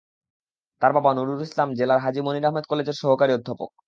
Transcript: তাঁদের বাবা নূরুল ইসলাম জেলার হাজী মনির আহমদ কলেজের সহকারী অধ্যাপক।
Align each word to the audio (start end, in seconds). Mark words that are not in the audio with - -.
তাঁদের 0.81 0.95
বাবা 0.97 1.11
নূরুল 1.13 1.41
ইসলাম 1.41 1.69
জেলার 1.79 2.03
হাজী 2.05 2.21
মনির 2.21 2.47
আহমদ 2.47 2.65
কলেজের 2.67 2.99
সহকারী 3.01 3.31
অধ্যাপক। 3.33 3.69